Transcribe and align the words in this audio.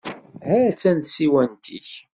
Ha-tt-an 0.47 0.99
tsiwant-ik. 1.03 1.89